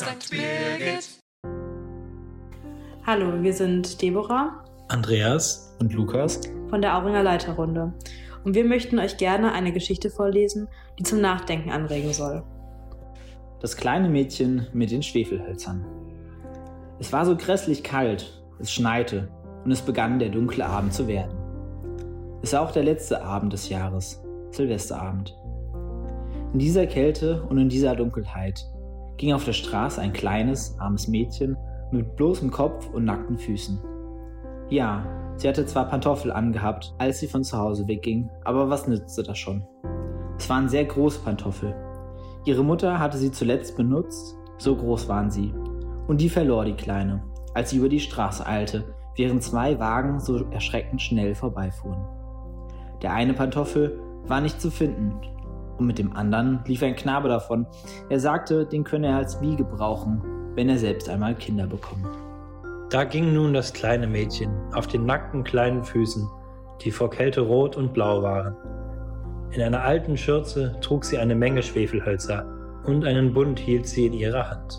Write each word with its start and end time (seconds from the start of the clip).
St. 0.00 0.30
Birgit. 0.30 1.20
Hallo, 3.06 3.42
wir 3.42 3.52
sind 3.52 4.00
Deborah, 4.00 4.64
Andreas 4.88 5.76
und 5.78 5.92
Lukas 5.92 6.40
von 6.70 6.80
der 6.80 6.96
Auringer 6.96 7.22
Leiterrunde. 7.22 7.92
Und 8.42 8.54
wir 8.54 8.64
möchten 8.64 8.98
euch 8.98 9.18
gerne 9.18 9.52
eine 9.52 9.74
Geschichte 9.74 10.08
vorlesen, 10.08 10.68
die 10.98 11.02
zum 11.02 11.20
Nachdenken 11.20 11.70
anregen 11.70 12.14
soll. 12.14 12.42
Das 13.60 13.76
kleine 13.76 14.08
Mädchen 14.08 14.68
mit 14.72 14.90
den 14.90 15.02
Schwefelhölzern. 15.02 15.84
Es 16.98 17.12
war 17.12 17.26
so 17.26 17.36
grässlich 17.36 17.82
kalt, 17.82 18.42
es 18.58 18.72
schneite 18.72 19.28
und 19.66 19.70
es 19.70 19.82
begann 19.82 20.18
der 20.18 20.30
dunkle 20.30 20.64
Abend 20.64 20.94
zu 20.94 21.08
werden. 21.08 21.36
Es 22.40 22.54
war 22.54 22.62
auch 22.62 22.72
der 22.72 22.84
letzte 22.84 23.22
Abend 23.22 23.52
des 23.52 23.68
Jahres, 23.68 24.22
Silvesterabend. 24.50 25.36
In 26.54 26.58
dieser 26.58 26.86
Kälte 26.86 27.42
und 27.42 27.58
in 27.58 27.68
dieser 27.68 27.94
Dunkelheit 27.94 28.64
ging 29.20 29.34
auf 29.34 29.44
der 29.44 29.52
Straße 29.52 30.00
ein 30.00 30.14
kleines, 30.14 30.74
armes 30.78 31.06
Mädchen 31.06 31.54
mit 31.90 32.16
bloßem 32.16 32.50
Kopf 32.50 32.88
und 32.88 33.04
nackten 33.04 33.36
Füßen. 33.36 33.78
Ja, 34.70 35.04
sie 35.36 35.46
hatte 35.46 35.66
zwar 35.66 35.90
Pantoffel 35.90 36.32
angehabt, 36.32 36.94
als 36.96 37.20
sie 37.20 37.26
von 37.26 37.44
zu 37.44 37.58
Hause 37.58 37.86
wegging, 37.86 38.30
aber 38.44 38.70
was 38.70 38.88
nützte 38.88 39.22
das 39.22 39.36
schon? 39.36 39.62
Es 40.38 40.48
waren 40.48 40.70
sehr 40.70 40.86
große 40.86 41.20
Pantoffel. 41.20 41.74
Ihre 42.46 42.64
Mutter 42.64 42.98
hatte 42.98 43.18
sie 43.18 43.30
zuletzt 43.30 43.76
benutzt, 43.76 44.38
so 44.56 44.74
groß 44.74 45.06
waren 45.08 45.30
sie. 45.30 45.52
Und 46.08 46.22
die 46.22 46.30
verlor 46.30 46.64
die 46.64 46.72
Kleine, 46.72 47.22
als 47.52 47.70
sie 47.70 47.76
über 47.76 47.90
die 47.90 48.00
Straße 48.00 48.46
eilte, 48.46 48.84
während 49.16 49.42
zwei 49.42 49.78
Wagen 49.78 50.18
so 50.18 50.46
erschreckend 50.50 51.02
schnell 51.02 51.34
vorbeifuhren. 51.34 52.06
Der 53.02 53.12
eine 53.12 53.34
Pantoffel 53.34 54.00
war 54.26 54.40
nicht 54.40 54.62
zu 54.62 54.70
finden 54.70 55.20
und 55.80 55.86
mit 55.86 55.98
dem 55.98 56.14
anderen 56.14 56.60
lief 56.66 56.82
ein 56.82 56.94
Knabe 56.94 57.28
davon. 57.28 57.66
Er 58.10 58.20
sagte, 58.20 58.66
den 58.66 58.84
könne 58.84 59.08
er 59.08 59.16
als 59.16 59.40
Wiege 59.40 59.64
brauchen, 59.64 60.22
wenn 60.54 60.68
er 60.68 60.78
selbst 60.78 61.08
einmal 61.08 61.34
Kinder 61.34 61.66
bekommt. 61.66 62.06
Da 62.90 63.04
ging 63.04 63.32
nun 63.32 63.54
das 63.54 63.72
kleine 63.72 64.06
Mädchen 64.06 64.50
auf 64.74 64.86
den 64.86 65.06
nackten 65.06 65.42
kleinen 65.42 65.82
Füßen, 65.82 66.28
die 66.82 66.90
vor 66.90 67.08
Kälte 67.08 67.40
rot 67.40 67.76
und 67.76 67.94
blau 67.94 68.22
waren. 68.22 68.54
In 69.52 69.62
einer 69.62 69.82
alten 69.82 70.16
Schürze 70.16 70.76
trug 70.80 71.04
sie 71.04 71.18
eine 71.18 71.34
Menge 71.34 71.62
Schwefelhölzer 71.62 72.44
und 72.84 73.04
einen 73.04 73.32
Bund 73.32 73.58
hielt 73.58 73.86
sie 73.86 74.06
in 74.06 74.12
ihrer 74.12 74.50
Hand. 74.50 74.78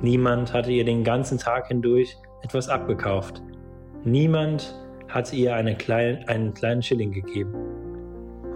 Niemand 0.00 0.52
hatte 0.52 0.70
ihr 0.70 0.84
den 0.84 1.02
ganzen 1.02 1.38
Tag 1.38 1.66
hindurch 1.66 2.16
etwas 2.42 2.68
abgekauft. 2.68 3.42
Niemand 4.04 4.74
hatte 5.08 5.34
ihr 5.34 5.54
eine 5.54 5.74
klein, 5.74 6.24
einen 6.28 6.54
kleinen 6.54 6.82
Schilling 6.82 7.12
gegeben. 7.12 7.52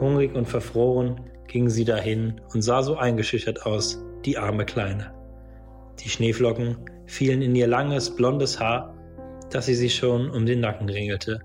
Hungrig 0.00 0.34
und 0.34 0.47
verfroren 0.47 1.20
ging 1.48 1.69
sie 1.69 1.84
dahin 1.84 2.41
und 2.53 2.62
sah 2.62 2.83
so 2.83 2.97
eingeschüchtert 2.97 3.67
aus, 3.67 4.03
die 4.25 4.39
arme 4.39 4.64
Kleine. 4.64 5.12
Die 6.00 6.09
Schneeflocken 6.09 6.77
fielen 7.06 7.42
in 7.42 7.55
ihr 7.55 7.67
langes, 7.67 8.14
blondes 8.14 8.59
Haar, 8.59 8.95
dass 9.50 9.67
sie 9.67 9.75
sich 9.75 9.95
schon 9.95 10.31
um 10.31 10.47
den 10.47 10.61
Nacken 10.61 10.89
ringelte. 10.89 11.41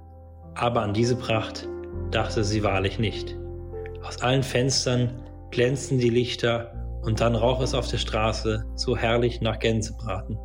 Aber 0.56 0.82
an 0.82 0.94
diese 0.94 1.16
Pracht 1.16 1.68
dachte 2.12 2.44
sie 2.44 2.64
wahrlich 2.64 3.00
nicht. 3.00 3.38
Aus 4.04 4.22
allen 4.22 4.44
Fenstern 4.44 5.22
glänzten 5.52 6.00
die 6.00 6.10
Lichter 6.10 6.74
und 7.04 7.22
dann 7.22 7.36
roch 7.36 7.62
es 7.62 7.74
auf 7.74 7.88
der 7.88 7.98
Straße 7.98 8.66
so 8.76 8.98
herrlich 8.98 9.42
nach 9.42 9.60
Gänsebraten. 9.60 10.38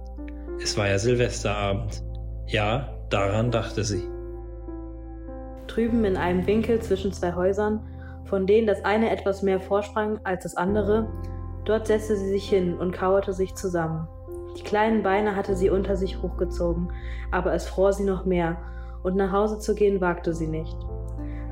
Es 0.63 0.77
war 0.77 0.89
ja 0.89 0.99
Silvesterabend. 0.99 2.03
Ja, 2.47 2.97
daran 3.11 3.51
dachte 3.51 3.85
sie. 3.85 4.03
Drüben 5.67 6.05
in 6.05 6.17
einem 6.17 6.47
Winkel 6.47 6.81
zwischen 6.81 7.13
zwei 7.13 7.35
Häusern 7.35 7.81
von 8.25 8.47
denen 8.47 8.67
das 8.67 8.85
eine 8.85 9.11
etwas 9.11 9.43
mehr 9.43 9.61
vorsprang 9.61 10.21
als 10.25 10.43
das 10.43 10.57
andere, 10.57 11.09
dort 11.65 11.87
setzte 11.87 12.17
sie 12.17 12.29
sich 12.29 12.49
hin 12.49 12.77
und 12.77 12.93
kauerte 12.93 13.33
sich 13.33 13.55
zusammen. 13.55 14.09
Die 14.57 14.63
kleinen 14.63 15.03
Beine 15.03 15.35
hatte 15.35 15.57
sie 15.57 15.71
unter 15.71 15.97
sich 15.97 16.23
hochgezogen, 16.23 16.93
aber 17.31 17.53
es 17.55 17.67
fror 17.67 17.93
sie 17.93 18.05
noch 18.05 18.25
mehr, 18.25 18.57
und 19.03 19.17
nach 19.17 19.33
Hause 19.33 19.59
zu 19.59 19.75
gehen 19.75 20.01
wagte 20.01 20.33
sie 20.33 20.47
nicht. 20.47 20.77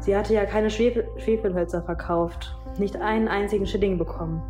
Sie 0.01 0.17
hatte 0.17 0.35
ja 0.35 0.45
keine 0.45 0.71
Schwefel 0.71 1.09
Schwefelhölzer 1.17 1.83
verkauft, 1.83 2.57
nicht 2.79 2.97
einen 2.97 3.29
einzigen 3.29 3.67
Schilling 3.67 3.99
bekommen. 3.99 4.43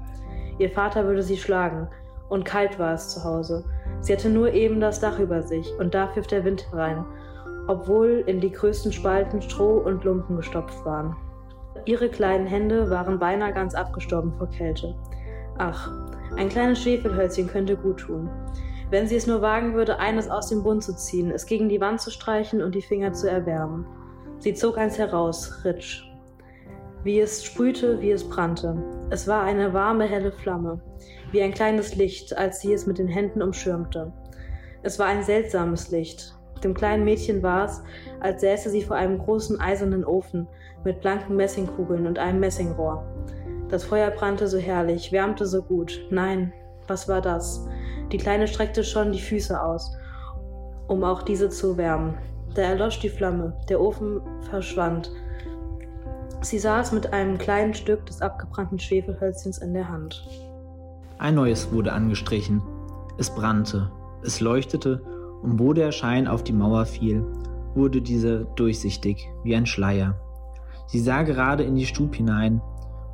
Ihr 0.59 0.71
Vater 0.71 1.05
würde 1.07 1.23
sie 1.23 1.37
schlagen, 1.37 1.89
und 2.29 2.45
kalt 2.45 2.79
war 2.79 2.95
es 2.95 3.11
zu 3.11 3.25
Hause. 3.25 3.65
Sie 4.01 4.13
hatte 4.13 4.31
nur 4.31 4.53
eben 4.53 4.81
das 4.81 5.01
Dach 5.01 5.19
über 5.19 5.43
sich, 5.43 5.71
und 5.79 5.95
da 5.95 6.09
pfiff 6.09 6.27
der 6.27 6.45
Wind 6.45 6.67
herein, 6.71 7.05
obwohl 7.67 8.23
in 8.27 8.41
die 8.41 8.53
größten 8.53 8.93
Spalten 8.93 9.43
Stroh 9.43 9.79
und 9.79 10.05
Lumpen 10.05 10.37
gestopft 10.37 10.85
waren. 10.85 11.17
Ihre 11.85 12.09
kleinen 12.09 12.47
Hände 12.47 12.91
waren 12.91 13.19
beinahe 13.19 13.53
ganz 13.53 13.75
abgestorben 13.75 14.33
vor 14.39 14.49
Kälte. 14.51 14.95
Ach, 15.59 15.91
ein 16.37 16.49
kleines 16.49 16.81
Schwefelhölzchen 16.83 17.49
könnte 17.49 17.77
gut 17.77 18.01
tun. 18.01 18.31
Wenn 18.91 19.09
sie 19.09 19.17
es 19.17 19.27
nur 19.27 19.43
wagen 19.43 19.75
würde, 19.75 19.99
eines 19.99 20.29
aus 20.31 20.49
dem 20.49 20.63
Bund 20.63 20.85
zu 20.85 20.95
ziehen, 20.95 21.31
es 21.31 21.47
gegen 21.47 21.69
die 21.69 21.81
Wand 21.81 22.01
zu 22.01 22.11
streichen 22.11 22.63
und 22.63 22.75
die 22.75 22.83
Finger 22.83 23.13
zu 23.13 23.29
erwärmen. 23.29 23.87
Sie 24.39 24.55
zog 24.55 24.79
eins 24.79 24.99
heraus, 24.99 25.65
Ritsch. 25.65 26.05
Wie 27.03 27.19
es 27.19 27.45
sprühte, 27.45 28.01
wie 28.01 28.13
es 28.13 28.29
brannte. 28.29 28.77
Es 29.11 29.27
war 29.27 29.43
eine 29.43 29.73
warme, 29.73 30.05
helle 30.05 30.31
Flamme, 30.31 30.81
wie 31.33 31.43
ein 31.43 31.55
kleines 31.55 31.97
Licht, 31.97 32.37
als 32.37 32.61
sie 32.61 32.73
es 32.73 32.87
mit 32.87 32.99
den 32.99 33.09
Händen 33.09 33.43
umschirmte. 33.43 34.13
Es 34.83 34.99
war 34.99 35.07
ein 35.07 35.23
seltsames 35.23 35.91
Licht, 35.91 36.35
dem 36.65 36.75
kleinen 36.75 37.05
Mädchen 37.05 37.43
war 37.43 37.67
es, 37.67 37.83
als 38.21 38.41
säße 38.41 38.71
sie 38.71 38.83
vor 38.83 38.97
einem 38.97 39.19
großen 39.19 39.61
eisernen 39.61 40.05
Ofen 40.05 40.49
mit 40.85 41.01
blanken 41.01 41.37
Messingkugeln 41.37 42.07
und 42.07 42.19
einem 42.19 42.41
Messingrohr. 42.41 43.05
Das 43.69 43.85
Feuer 43.85 44.11
brannte 44.11 44.49
so 44.49 44.59
herrlich, 44.59 45.13
wärmte 45.13 45.47
so 45.47 45.63
gut. 45.63 46.01
Nein, 46.11 46.53
was 46.89 47.09
war 47.09 47.21
das? 47.21 47.67
Die 48.11 48.19
Kleine 48.19 48.47
streckte 48.47 48.85
schon 48.85 49.13
die 49.13 49.21
Füße 49.21 49.61
aus, 49.61 49.97
um 50.89 51.05
auch 51.05 51.23
diese 51.23 51.49
zu 51.49 51.77
wärmen. 51.77 52.19
Da 52.55 52.63
erlosch 52.63 53.01
die 53.01 53.09
Flamme, 53.09 53.57
der 53.69 53.81
Ofen 53.81 54.21
verschwand. 54.51 55.11
Sie 56.43 56.59
saß 56.59 56.93
mit 56.93 57.13
einem 57.13 57.39
kleinen 57.39 57.73
Stück 57.73 58.05
des 58.07 58.21
abgebrannten 58.21 58.79
Schwefelhölzchens 58.79 59.59
in 59.59 59.73
der 59.73 59.89
Hand. 59.89 60.27
Ein 61.19 61.37
neues 61.37 61.73
wurde 61.73 61.93
angestrichen. 61.93 62.63
Es 63.17 63.31
brannte, 63.31 63.91
es 64.23 64.41
leuchtete 64.41 65.01
und 65.43 65.59
wo 65.59 65.73
der 65.73 65.93
Schein 65.93 66.27
auf 66.29 66.45
die 66.45 66.53
Mauer 66.53 66.87
fiel, 66.87 67.25
wurde 67.75 68.03
diese 68.03 68.47
durchsichtig 68.57 69.29
wie 69.45 69.57
ein 69.57 69.67
Schleier. 69.67 70.15
Sie 70.87 71.01
sah 71.01 71.23
gerade 71.23 71.65
in 71.65 71.75
die 71.75 71.87
Stube 71.87 72.17
hinein, 72.17 72.61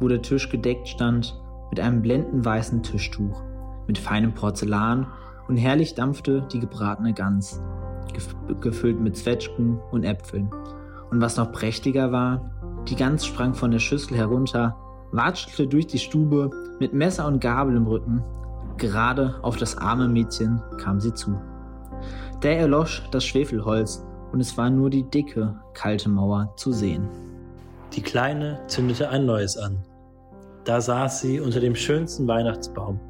wo 0.00 0.08
der 0.08 0.22
Tisch 0.22 0.48
gedeckt 0.48 0.88
stand 0.88 1.40
mit 1.70 1.80
einem 1.80 2.02
blendenweißen 2.02 2.82
Tischtuch, 2.82 3.42
mit 3.86 3.98
feinem 3.98 4.34
Porzellan 4.34 5.06
und 5.48 5.56
herrlich 5.56 5.94
dampfte 5.94 6.46
die 6.52 6.60
gebratene 6.60 7.14
Gans, 7.14 7.62
gefüllt 8.60 9.00
mit 9.00 9.16
Zwetschgen 9.16 9.78
und 9.90 10.04
Äpfeln. 10.04 10.50
Und 11.10 11.20
was 11.20 11.36
noch 11.36 11.52
prächtiger 11.52 12.12
war, 12.12 12.50
die 12.88 12.96
Gans 12.96 13.24
sprang 13.24 13.54
von 13.54 13.70
der 13.70 13.78
Schüssel 13.78 14.16
herunter, 14.16 14.76
watschelte 15.10 15.66
durch 15.66 15.86
die 15.86 15.98
Stube 15.98 16.50
mit 16.80 16.92
Messer 16.92 17.26
und 17.26 17.40
Gabel 17.40 17.76
im 17.76 17.86
Rücken. 17.86 18.22
Gerade 18.76 19.36
auf 19.42 19.56
das 19.56 19.76
arme 19.78 20.08
Mädchen 20.08 20.62
kam 20.78 21.00
sie 21.00 21.14
zu. 21.14 21.38
Da 22.40 22.50
erlosch 22.50 23.02
das 23.10 23.24
Schwefelholz 23.24 24.04
und 24.30 24.40
es 24.40 24.56
war 24.56 24.70
nur 24.70 24.90
die 24.90 25.02
dicke, 25.02 25.58
kalte 25.74 26.08
Mauer 26.08 26.52
zu 26.56 26.70
sehen. 26.70 27.08
Die 27.94 28.02
Kleine 28.02 28.60
zündete 28.68 29.08
ein 29.08 29.26
neues 29.26 29.56
an. 29.56 29.84
Da 30.64 30.80
saß 30.80 31.20
sie 31.20 31.40
unter 31.40 31.58
dem 31.58 31.74
schönsten 31.74 32.28
Weihnachtsbaum. 32.28 33.00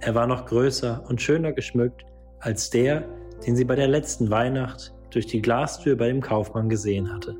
Er 0.00 0.14
war 0.14 0.26
noch 0.26 0.44
größer 0.44 1.02
und 1.08 1.22
schöner 1.22 1.52
geschmückt 1.52 2.04
als 2.40 2.68
der, 2.68 3.04
den 3.46 3.56
sie 3.56 3.64
bei 3.64 3.74
der 3.74 3.88
letzten 3.88 4.30
Weihnacht 4.30 4.92
durch 5.10 5.26
die 5.26 5.40
Glastür 5.40 5.96
bei 5.96 6.08
dem 6.08 6.20
Kaufmann 6.20 6.68
gesehen 6.68 7.10
hatte. 7.10 7.36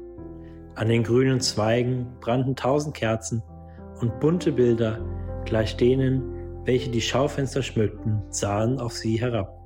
An 0.76 0.88
den 0.88 1.02
grünen 1.02 1.40
Zweigen 1.40 2.06
brannten 2.20 2.56
tausend 2.56 2.94
Kerzen 2.94 3.42
und 4.00 4.18
bunte 4.18 4.50
Bilder, 4.50 4.98
gleich 5.44 5.76
denen, 5.76 6.22
welche 6.64 6.90
die 6.90 7.02
Schaufenster 7.02 7.62
schmückten, 7.62 8.22
sahen 8.30 8.80
auf 8.80 8.94
sie 8.94 9.20
herab. 9.20 9.63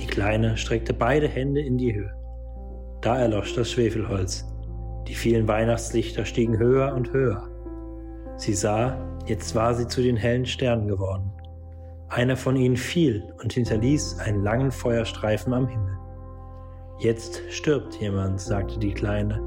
Die 0.00 0.06
Kleine 0.06 0.56
streckte 0.56 0.94
beide 0.94 1.28
Hände 1.28 1.60
in 1.60 1.78
die 1.78 1.94
Höhe. 1.94 2.12
Da 3.00 3.18
erlosch 3.18 3.54
das 3.54 3.70
Schwefelholz. 3.70 4.46
Die 5.08 5.14
vielen 5.14 5.48
Weihnachtslichter 5.48 6.24
stiegen 6.24 6.58
höher 6.58 6.94
und 6.94 7.12
höher. 7.12 7.48
Sie 8.36 8.54
sah, 8.54 8.96
jetzt 9.26 9.54
war 9.54 9.74
sie 9.74 9.86
zu 9.86 10.02
den 10.02 10.16
hellen 10.16 10.46
Sternen 10.46 10.88
geworden. 10.88 11.32
Einer 12.08 12.36
von 12.36 12.56
ihnen 12.56 12.76
fiel 12.76 13.32
und 13.42 13.52
hinterließ 13.52 14.18
einen 14.20 14.42
langen 14.42 14.70
Feuerstreifen 14.70 15.52
am 15.52 15.66
Himmel. 15.66 15.98
Jetzt 16.98 17.42
stirbt 17.50 17.94
jemand, 17.96 18.40
sagte 18.40 18.78
die 18.78 18.92
Kleine, 18.92 19.40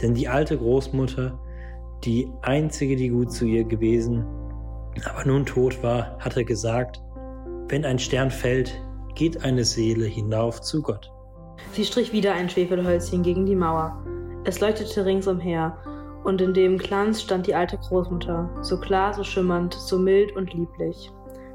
denn 0.00 0.14
die 0.14 0.28
alte 0.28 0.56
Großmutter, 0.56 1.38
die 2.04 2.28
einzige, 2.42 2.96
die 2.96 3.08
gut 3.08 3.32
zu 3.32 3.44
ihr 3.44 3.64
gewesen, 3.64 4.24
aber 5.04 5.24
nun 5.24 5.46
tot 5.46 5.82
war, 5.82 6.18
hatte 6.18 6.44
gesagt, 6.44 7.02
wenn 7.68 7.84
ein 7.84 7.98
Stern 7.98 8.30
fällt, 8.30 8.80
geht 9.14 9.44
eine 9.44 9.64
Seele 9.64 10.06
hinauf 10.06 10.60
zu 10.60 10.82
Gott. 10.82 11.10
Sie 11.72 11.84
strich 11.84 12.12
wieder 12.12 12.32
ein 12.34 12.50
Schwefelhölzchen 12.50 13.22
gegen 13.22 13.46
die 13.46 13.56
Mauer. 13.56 14.02
Es 14.44 14.60
leuchtete 14.60 15.04
ringsumher, 15.04 15.76
und 16.24 16.40
in 16.40 16.54
dem 16.54 16.78
Glanz 16.78 17.20
stand 17.20 17.46
die 17.46 17.54
alte 17.54 17.78
Großmutter, 17.78 18.48
so 18.62 18.78
klar, 18.78 19.12
so 19.12 19.24
schimmernd, 19.24 19.74
so 19.74 19.98
mild 19.98 20.34
und 20.36 20.54
lieblich. 20.54 21.10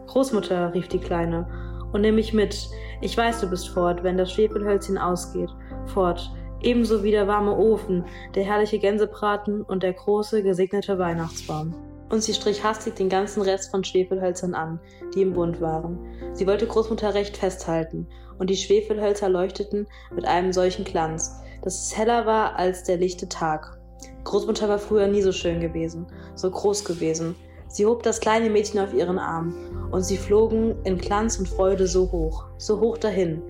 Großmutter, 0.08 0.74
rief 0.74 0.88
die 0.88 1.00
Kleine, 1.00 1.48
und 1.94 2.02
nimm 2.02 2.16
mich 2.16 2.34
mit. 2.34 2.70
Ich 3.02 3.16
weiß, 3.16 3.42
du 3.42 3.50
bist 3.50 3.70
fort, 3.70 4.04
wenn 4.04 4.18
das 4.18 4.32
Schwefelhölzchen 4.32 4.98
ausgeht. 4.98 5.50
Fort, 5.86 6.32
ebenso 6.62 7.04
wie 7.04 7.12
der 7.12 7.28
warme 7.28 7.56
Ofen, 7.56 8.04
der 8.36 8.44
herrliche 8.44 8.80
Gänsebraten 8.80 9.62
und 9.62 9.84
der 9.84 9.94
große, 9.94 10.44
gesegnete 10.44 11.00
Weihnachtsbaum. 11.00 11.74
Und 12.10 12.24
sie 12.24 12.34
strich 12.34 12.64
hastig 12.64 12.96
den 12.96 13.10
ganzen 13.10 13.42
Rest 13.42 13.72
von 13.72 13.84
Schwefelhölzern 13.84 14.54
an, 14.54 14.80
die 15.14 15.22
im 15.22 15.34
Bund 15.34 15.60
waren. 15.60 16.00
Sie 16.34 16.48
wollte 16.48 16.68
Großmutter 16.68 17.14
recht 17.14 17.38
festhalten, 17.38 18.08
und 18.40 18.50
die 18.50 18.56
Schwefelhölzer 18.56 19.30
leuchteten 19.30 19.88
mit 20.14 20.26
einem 20.26 20.54
solchen 20.54 20.86
Glanz, 20.86 21.36
dass 21.64 21.86
es 21.86 21.98
heller 21.98 22.26
war 22.26 22.56
als 22.56 22.84
der 22.84 22.98
lichte 22.98 23.28
Tag. 23.28 23.78
Großmutter 24.24 24.70
war 24.70 24.80
früher 24.80 25.08
nie 25.08 25.22
so 25.22 25.32
schön 25.32 25.60
gewesen, 25.60 26.08
so 26.36 26.52
groß 26.52 26.86
gewesen. 26.86 27.36
Sie 27.70 27.86
hob 27.86 28.04
das 28.04 28.20
kleine 28.20 28.50
Mädchen 28.50 28.80
auf 28.80 28.94
ihren 28.94 29.20
Arm, 29.20 29.90
und 29.92 30.04
sie 30.04 30.18
flogen 30.18 30.76
in 30.84 30.98
Glanz 30.98 31.38
und 31.40 31.50
Freude 31.50 31.88
so 31.88 32.12
hoch, 32.12 32.46
so 32.58 32.80
hoch 32.80 32.98
dahin. 32.98 33.42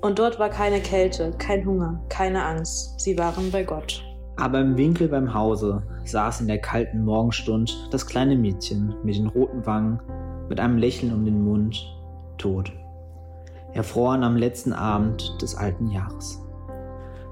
Und 0.00 0.18
dort 0.18 0.38
war 0.38 0.50
keine 0.50 0.80
Kälte, 0.80 1.32
kein 1.38 1.64
Hunger, 1.64 2.02
keine 2.10 2.44
Angst. 2.44 3.00
Sie 3.00 3.16
waren 3.16 3.50
bei 3.50 3.64
Gott. 3.64 4.02
Aber 4.36 4.60
im 4.60 4.76
Winkel 4.76 5.08
beim 5.08 5.32
Hause 5.32 5.82
saß 6.04 6.40
in 6.40 6.48
der 6.48 6.58
kalten 6.58 7.04
Morgenstund 7.04 7.88
das 7.92 8.06
kleine 8.06 8.36
Mädchen 8.36 8.94
mit 9.04 9.16
den 9.16 9.28
roten 9.28 9.64
Wangen, 9.64 10.00
mit 10.48 10.58
einem 10.58 10.76
Lächeln 10.76 11.12
um 11.12 11.24
den 11.24 11.44
Mund, 11.44 11.96
tot. 12.36 12.72
Erfroren 13.72 14.24
am 14.24 14.36
letzten 14.36 14.72
Abend 14.72 15.40
des 15.40 15.54
alten 15.54 15.90
Jahres. 15.90 16.40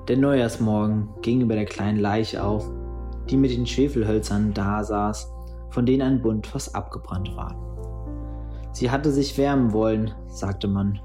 Der 0.09 0.17
Neujahrsmorgen 0.17 1.09
ging 1.23 1.41
über 1.41 1.55
der 1.55 1.65
kleinen 1.65 1.99
Leiche 1.99 2.43
auf, 2.43 2.69
die 3.31 3.37
mit 3.37 3.53
den 3.53 3.67
Schwefelhölzern 3.67 4.53
da 4.53 4.83
saß, 4.83 5.33
von 5.71 5.87
denen 5.87 6.03
ein 6.03 6.23
Bund 6.23 6.47
fast 6.47 6.75
abgebrannt 6.75 7.35
war. 7.37 7.57
Sie 8.73 8.91
hatte 8.91 9.11
sich 9.11 9.37
wärmen 9.39 9.73
wollen, 9.73 10.13
sagte 10.29 10.67
man. 10.67 11.01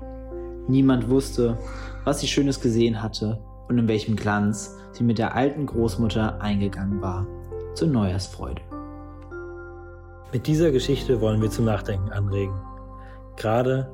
Niemand 0.68 1.10
wusste, 1.10 1.58
was 2.06 2.20
sie 2.20 2.28
Schönes 2.28 2.60
gesehen 2.60 3.02
hatte 3.02 3.40
und 3.68 3.78
in 3.78 3.88
welchem 3.88 4.16
Glanz 4.16 4.78
sie 4.92 5.04
mit 5.04 5.18
der 5.18 5.36
alten 5.36 5.66
Großmutter 5.66 6.42
eingegangen 6.42 7.02
war, 7.02 7.28
zur 7.74 7.88
Neujahrsfreude. 7.88 8.62
Mit 10.34 10.48
dieser 10.48 10.72
Geschichte 10.72 11.22
wollen 11.22 11.42
wir 11.42 11.50
zum 11.50 11.66
Nachdenken 11.66 12.12
anregen. 12.12 12.60
Gerade 13.38 13.92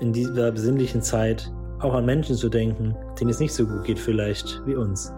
in 0.00 0.12
dieser 0.12 0.50
besinnlichen 0.52 1.02
Zeit 1.02 1.50
auch 1.78 1.94
an 1.94 2.04
Menschen 2.04 2.36
zu 2.36 2.48
denken, 2.48 2.94
denen 3.18 3.30
es 3.30 3.40
nicht 3.40 3.54
so 3.54 3.66
gut 3.66 3.84
geht 3.84 3.98
vielleicht 3.98 4.62
wie 4.66 4.74
uns, 4.74 5.12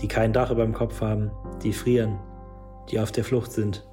die 0.00 0.08
kein 0.08 0.32
Dach 0.32 0.50
über 0.50 0.64
dem 0.64 0.74
Kopf 0.74 1.00
haben, 1.00 1.30
die 1.62 1.72
frieren, 1.72 2.18
die 2.90 3.00
auf 3.00 3.12
der 3.12 3.24
Flucht 3.24 3.52
sind. 3.52 3.86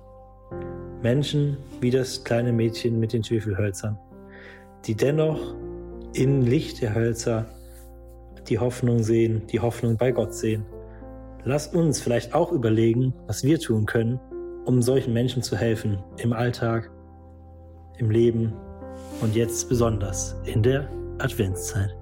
Menschen 1.02 1.58
wie 1.80 1.92
das 1.92 2.24
kleine 2.24 2.52
Mädchen 2.52 3.00
mit 3.00 3.14
den 3.14 3.24
Schwefelhölzern, 3.24 3.98
die 4.86 4.96
dennoch 4.96 5.56
im 6.14 6.42
Licht 6.42 6.82
der 6.82 6.96
Hölzer 6.96 7.46
die 8.50 8.60
Hoffnung 8.60 9.04
sehen, 9.04 9.44
die 9.48 9.60
Hoffnung 9.60 9.98
bei 9.98 10.12
Gott 10.12 10.34
sehen. 10.34 10.66
Lass 11.44 11.68
uns 11.68 12.00
vielleicht 12.02 12.34
auch 12.34 12.52
überlegen, 12.52 13.14
was 13.26 13.44
wir 13.44 13.60
tun 13.60 13.86
können, 13.86 14.20
um 14.66 14.82
solchen 14.82 15.14
Menschen 15.14 15.42
zu 15.42 15.56
helfen 15.56 15.98
im 16.18 16.34
Alltag, 16.34 16.92
im 17.98 18.12
Leben 18.12 18.54
und 19.22 19.36
jetzt 19.36 19.70
besonders 19.70 20.36
in 20.46 20.62
der 20.62 20.90
Adventszeit. 21.20 21.96